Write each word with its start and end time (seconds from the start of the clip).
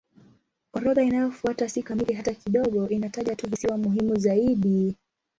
Orodha 0.73 1.01
inayofuata 1.03 1.69
si 1.69 1.83
kamili 1.83 2.13
hata 2.13 2.33
kidogo; 2.33 2.87
inataja 2.89 3.35
tu 3.35 3.49
visiwa 3.49 3.77
muhimu 3.77 4.15
zaidi. 4.19 4.95